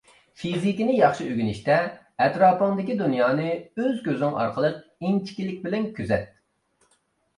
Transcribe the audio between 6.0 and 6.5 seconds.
كۆزەت.